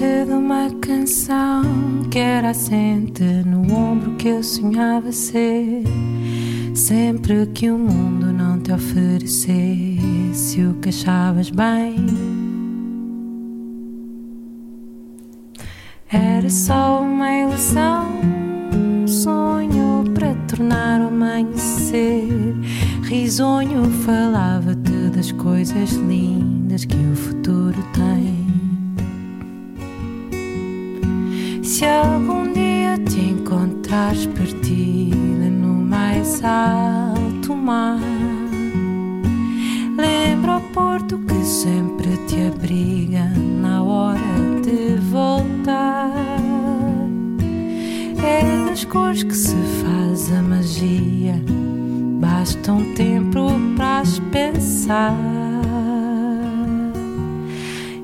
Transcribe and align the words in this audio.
De 0.00 0.32
uma 0.32 0.70
canção 0.80 1.62
que 2.10 2.18
era 2.18 2.48
assente 2.48 3.22
no 3.44 3.70
ombro 3.70 4.16
que 4.16 4.28
eu 4.28 4.42
sonhava 4.42 5.12
ser. 5.12 5.84
Sempre 6.74 7.44
que 7.48 7.70
o 7.70 7.76
mundo 7.76 8.32
não 8.32 8.58
te 8.58 8.72
oferecesse 8.72 10.62
o 10.62 10.72
que 10.80 10.88
achavas 10.88 11.50
bem, 11.50 11.96
era 16.10 16.48
só 16.48 17.02
uma 17.02 17.30
ilusão, 17.30 18.06
um 18.74 19.06
sonho 19.06 20.04
para 20.14 20.34
tornar 20.48 21.02
o 21.02 21.08
amanhecer. 21.08 22.26
Risonho 23.02 23.84
falava-te 24.06 25.10
das 25.14 25.30
coisas 25.32 25.90
lindas 25.92 26.86
que 26.86 26.96
o 26.96 27.14
futuro 27.14 27.76
tem. 27.92 28.29
Se 31.62 31.84
algum 31.84 32.52
dia 32.52 32.98
te 32.98 33.20
encontrares 33.20 34.26
perdida 34.26 35.50
no 35.50 35.74
mais 35.74 36.42
alto 36.42 37.54
mar, 37.54 38.00
lembra 39.96 40.56
o 40.56 40.60
porto 40.72 41.18
que 41.18 41.44
sempre 41.44 42.16
te 42.26 42.46
abriga 42.46 43.30
na 43.60 43.82
hora 43.82 44.20
de 44.62 44.96
voltar. 45.10 46.10
É 48.22 48.68
das 48.68 48.84
cores 48.84 49.22
que 49.22 49.36
se 49.36 49.56
faz 49.82 50.32
a 50.32 50.42
magia, 50.42 51.42
basta 52.20 52.72
um 52.72 52.94
tempo 52.94 53.50
para 53.76 54.00
as 54.00 54.18
pensar. 54.30 55.14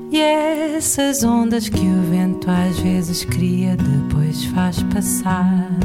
E 0.09 0.21
essas 0.21 1.23
ondas 1.23 1.67
que 1.67 1.85
o 1.85 2.01
vento 2.09 2.49
às 2.49 2.79
vezes 2.79 3.25
cria, 3.25 3.75
depois 3.75 4.45
faz 4.45 4.81
passar. 4.83 5.77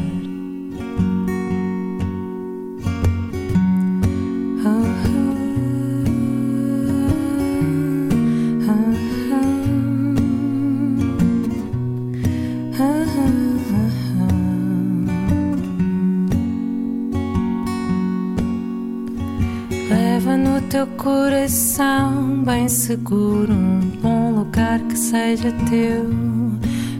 Leva 20.24 20.36
no 20.36 20.60
teu 20.68 20.86
coração 20.86 22.44
bem 22.44 22.68
seguro 22.68 23.52
um 23.52 23.80
bom 24.00 24.30
lugar 24.36 24.78
que 24.78 24.96
seja 24.96 25.50
teu. 25.68 26.08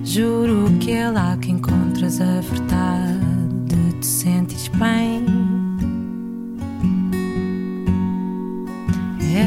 Juro 0.03 0.65
que 0.81 0.91
é 0.91 1.09
lá 1.09 1.37
que 1.37 1.53
encontras 1.53 2.21
a 2.21 2.41
verdade, 2.41 3.93
te 4.01 4.07
sentes 4.07 4.67
bem. 4.67 5.25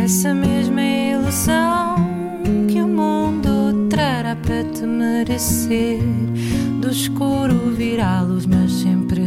Essa 0.06 0.34
mesma 0.34 0.82
ilusão 0.82 1.96
que 2.70 2.82
o 2.82 2.88
mundo 2.88 3.90
trará 3.90 4.38
para 4.38 4.64
te 4.64 4.86
merecer. 4.86 6.00
Do 6.80 6.90
escuro 6.90 7.72
virá 7.76 8.22
luz, 8.22 8.46
mas 8.46 8.72
sempre 8.72 9.25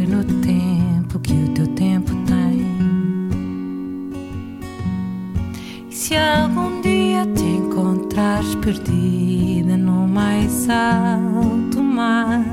se 6.09 6.15
algum 6.15 6.81
dia 6.81 7.23
te 7.35 7.43
encontrares 7.43 8.55
perdida 8.55 9.77
no 9.77 10.07
mais 10.07 10.67
alto 10.67 11.83
mar, 11.83 12.43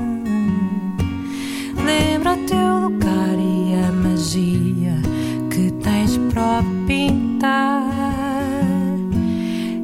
lembra 1.83 2.33
o 2.33 2.45
teu 2.45 2.79
lugar 2.81 3.35
e 3.35 3.73
a 3.73 3.91
magia 3.91 5.01
que 5.49 5.71
tens 5.81 6.19
para 6.31 6.63
pintar. 6.85 7.81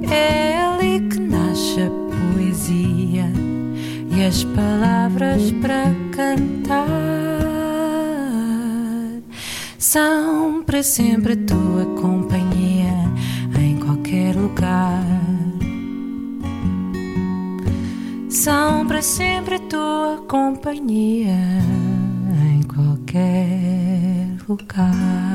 É 0.08 0.62
ali 0.68 1.00
que 1.09 1.19
nasce 1.19 1.81
a 1.81 1.90
poesia 2.36 3.25
e 4.16 4.24
as 4.24 4.44
palavras 4.44 5.52
para 5.53 5.92
cantar. 6.12 6.86
São 9.80 10.62
para 10.64 10.84
sempre 10.84 11.34
a 11.34 11.38
tua 11.38 11.86
companhia 12.00 12.43
São 18.34 18.88
para 18.88 19.00
sempre 19.00 19.60
tua 19.60 20.18
companhia 20.28 21.38
em 22.52 22.64
qualquer 22.64 24.28
lugar. 24.50 25.33